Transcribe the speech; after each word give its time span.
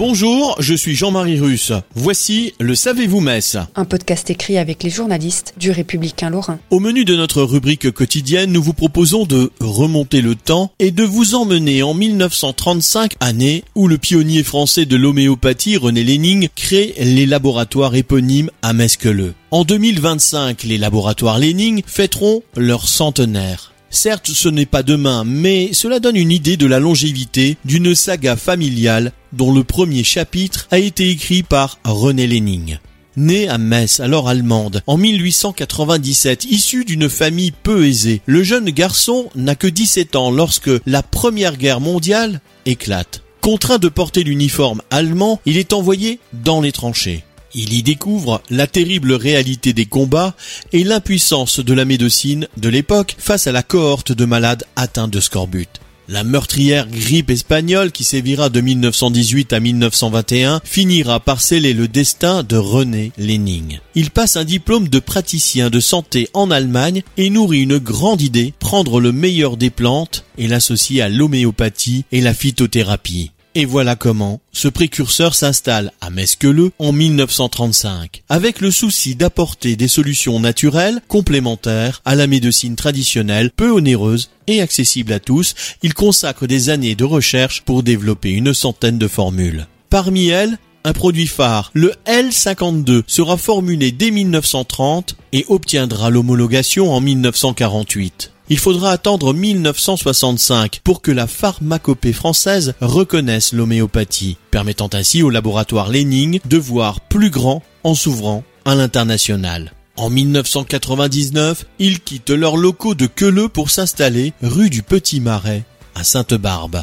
Bonjour, 0.00 0.56
je 0.60 0.72
suis 0.72 0.94
Jean-Marie 0.94 1.38
Russe. 1.38 1.72
Voici 1.94 2.54
le 2.58 2.74
Savez-vous 2.74 3.20
Metz 3.20 3.58
un 3.76 3.84
podcast 3.84 4.30
écrit 4.30 4.56
avec 4.56 4.82
les 4.82 4.88
journalistes 4.88 5.52
du 5.58 5.70
Républicain 5.70 6.30
Lorrain. 6.30 6.58
Au 6.70 6.80
menu 6.80 7.04
de 7.04 7.14
notre 7.14 7.42
rubrique 7.42 7.90
quotidienne, 7.90 8.50
nous 8.50 8.62
vous 8.62 8.72
proposons 8.72 9.26
de 9.26 9.52
remonter 9.60 10.22
le 10.22 10.36
temps 10.36 10.72
et 10.78 10.90
de 10.90 11.04
vous 11.04 11.34
emmener 11.34 11.82
en 11.82 11.92
1935, 11.92 13.16
année 13.20 13.62
où 13.74 13.88
le 13.88 13.98
pionnier 13.98 14.42
français 14.42 14.86
de 14.86 14.96
l'homéopathie, 14.96 15.76
René 15.76 16.02
Léning, 16.02 16.48
crée 16.56 16.94
les 16.96 17.26
laboratoires 17.26 17.94
éponymes 17.94 18.50
à 18.62 18.72
Mesqueleux. 18.72 19.34
En 19.50 19.64
2025, 19.64 20.62
les 20.62 20.78
laboratoires 20.78 21.38
Léning 21.38 21.82
fêteront 21.86 22.42
leur 22.56 22.88
centenaire. 22.88 23.74
Certes, 23.92 24.28
ce 24.28 24.48
n'est 24.48 24.66
pas 24.66 24.84
demain, 24.84 25.24
mais 25.24 25.70
cela 25.72 25.98
donne 25.98 26.16
une 26.16 26.30
idée 26.30 26.56
de 26.56 26.66
la 26.66 26.78
longévité 26.78 27.56
d'une 27.64 27.96
saga 27.96 28.36
familiale 28.36 29.12
dont 29.32 29.52
le 29.52 29.64
premier 29.64 30.04
chapitre 30.04 30.68
a 30.70 30.78
été 30.78 31.10
écrit 31.10 31.42
par 31.42 31.80
René 31.84 32.28
Léning. 32.28 32.78
Né 33.16 33.48
à 33.48 33.58
Metz, 33.58 33.98
alors 33.98 34.28
allemande, 34.28 34.82
en 34.86 34.96
1897, 34.96 36.44
issu 36.44 36.84
d'une 36.84 37.08
famille 37.08 37.50
peu 37.50 37.84
aisée, 37.84 38.22
le 38.26 38.44
jeune 38.44 38.70
garçon 38.70 39.28
n'a 39.34 39.56
que 39.56 39.66
17 39.66 40.14
ans 40.14 40.30
lorsque 40.30 40.70
la 40.86 41.02
Première 41.02 41.56
Guerre 41.56 41.80
mondiale 41.80 42.40
éclate. 42.66 43.22
Contraint 43.40 43.78
de 43.78 43.88
porter 43.88 44.22
l'uniforme 44.22 44.82
allemand, 44.90 45.40
il 45.46 45.56
est 45.56 45.72
envoyé 45.72 46.20
dans 46.32 46.60
les 46.60 46.72
tranchées. 46.72 47.24
Il 47.54 47.72
y 47.72 47.82
découvre 47.82 48.42
la 48.50 48.66
terrible 48.66 49.12
réalité 49.12 49.72
des 49.72 49.86
combats 49.86 50.34
et 50.72 50.84
l'impuissance 50.84 51.60
de 51.60 51.74
la 51.74 51.84
médecine 51.84 52.46
de 52.56 52.68
l'époque 52.68 53.16
face 53.18 53.46
à 53.46 53.52
la 53.52 53.62
cohorte 53.62 54.12
de 54.12 54.24
malades 54.24 54.64
atteints 54.76 55.08
de 55.08 55.20
scorbut. 55.20 55.68
La 56.10 56.24
meurtrière 56.24 56.88
grippe 56.88 57.30
espagnole 57.30 57.92
qui 57.92 58.02
sévira 58.02 58.48
de 58.48 58.60
1918 58.60 59.52
à 59.52 59.60
1921 59.60 60.60
finira 60.64 61.20
par 61.20 61.40
sceller 61.40 61.72
le 61.72 61.86
destin 61.86 62.42
de 62.42 62.56
René 62.56 63.12
Léning. 63.16 63.78
Il 63.94 64.10
passe 64.10 64.36
un 64.36 64.44
diplôme 64.44 64.88
de 64.88 64.98
praticien 64.98 65.70
de 65.70 65.78
santé 65.78 66.28
en 66.34 66.50
Allemagne 66.50 67.04
et 67.16 67.30
nourrit 67.30 67.62
une 67.62 67.78
grande 67.78 68.22
idée, 68.22 68.54
prendre 68.58 69.00
le 69.00 69.12
meilleur 69.12 69.56
des 69.56 69.70
plantes 69.70 70.24
et 70.36 70.48
l'associer 70.48 71.00
à 71.00 71.08
l'homéopathie 71.08 72.04
et 72.10 72.20
la 72.20 72.34
phytothérapie. 72.34 73.30
Et 73.56 73.64
voilà 73.64 73.96
comment 73.96 74.40
ce 74.52 74.68
précurseur 74.68 75.34
s'installe 75.34 75.90
à 76.00 76.10
Mesqueleux 76.10 76.70
en 76.78 76.92
1935, 76.92 78.22
avec 78.28 78.60
le 78.60 78.70
souci 78.70 79.16
d'apporter 79.16 79.74
des 79.74 79.88
solutions 79.88 80.38
naturelles 80.38 81.00
complémentaires 81.08 82.00
à 82.04 82.14
la 82.14 82.28
médecine 82.28 82.76
traditionnelle, 82.76 83.50
peu 83.50 83.70
onéreuse 83.70 84.30
et 84.46 84.60
accessible 84.60 85.12
à 85.12 85.18
tous. 85.18 85.54
Il 85.82 85.94
consacre 85.94 86.46
des 86.46 86.70
années 86.70 86.94
de 86.94 87.02
recherche 87.04 87.62
pour 87.62 87.82
développer 87.82 88.30
une 88.30 88.54
centaine 88.54 88.98
de 88.98 89.08
formules. 89.08 89.66
Parmi 89.88 90.28
elles, 90.28 90.56
un 90.84 90.92
produit 90.92 91.26
phare, 91.26 91.70
le 91.74 91.92
L52, 92.06 93.02
sera 93.06 93.36
formulé 93.36 93.92
dès 93.92 94.10
1930 94.10 95.16
et 95.32 95.44
obtiendra 95.48 96.10
l'homologation 96.10 96.92
en 96.92 97.00
1948. 97.00 98.32
Il 98.48 98.58
faudra 98.58 98.90
attendre 98.90 99.32
1965 99.32 100.80
pour 100.82 101.02
que 101.02 101.12
la 101.12 101.28
pharmacopée 101.28 102.12
française 102.12 102.74
reconnaisse 102.80 103.52
l'homéopathie, 103.52 104.38
permettant 104.50 104.90
ainsi 104.92 105.22
au 105.22 105.30
laboratoire 105.30 105.88
Léning 105.88 106.40
de 106.44 106.58
voir 106.58 107.00
plus 107.00 107.30
grand 107.30 107.62
en 107.84 107.94
s'ouvrant 107.94 108.42
à 108.64 108.74
l'international. 108.74 109.72
En 109.96 110.10
1999, 110.10 111.66
ils 111.78 112.00
quittent 112.00 112.30
leurs 112.30 112.56
locaux 112.56 112.94
de 112.94 113.06
Queuleux 113.06 113.48
pour 113.48 113.70
s'installer 113.70 114.32
rue 114.42 114.70
du 114.70 114.82
Petit 114.82 115.20
Marais 115.20 115.62
à 115.94 116.02
Sainte-Barbe. 116.02 116.82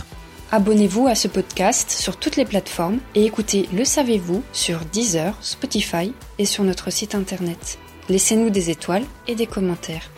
Abonnez-vous 0.50 1.08
à 1.08 1.16
ce 1.16 1.28
podcast 1.28 1.92
sur 1.92 2.16
toutes 2.16 2.38
les 2.38 2.46
plateformes 2.46 3.00
et 3.16 3.26
écoutez 3.26 3.68
Le 3.74 3.84
Savez-vous 3.84 4.44
sur 4.54 4.80
Deezer, 4.94 5.36
Spotify 5.42 6.14
et 6.40 6.46
sur 6.46 6.64
notre 6.64 6.90
site 6.90 7.16
internet. 7.16 7.78
Laissez-nous 8.08 8.50
des 8.50 8.70
étoiles 8.70 9.04
et 9.28 9.36
des 9.36 9.46
commentaires. 9.46 10.10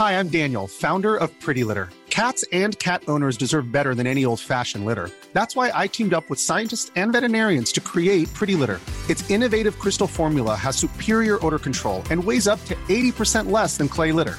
Hi, 0.00 0.18
I'm 0.18 0.28
Daniel, 0.28 0.66
founder 0.66 1.14
of 1.14 1.30
Pretty 1.38 1.62
Litter. 1.62 1.90
Cats 2.08 2.44
and 2.52 2.76
cat 2.80 3.02
owners 3.06 3.36
deserve 3.38 3.70
better 3.70 3.94
than 3.94 4.08
any 4.08 4.24
old 4.24 4.40
fashioned 4.40 4.84
litter. 4.84 5.10
That's 5.32 5.54
why 5.54 5.70
I 5.72 5.86
teamed 5.86 6.12
up 6.12 6.28
with 6.28 6.40
scientists 6.40 6.90
and 6.96 7.12
veterinarians 7.12 7.70
to 7.72 7.80
create 7.80 8.34
Pretty 8.34 8.56
Litter. 8.56 8.80
Its 9.08 9.22
innovative 9.30 9.78
crystal 9.78 10.08
formula 10.08 10.56
has 10.56 10.74
superior 10.74 11.38
odor 11.46 11.60
control 11.60 12.02
and 12.10 12.24
weighs 12.24 12.48
up 12.48 12.58
to 12.64 12.74
80% 12.88 13.52
less 13.52 13.76
than 13.76 13.88
clay 13.88 14.10
litter. 14.10 14.38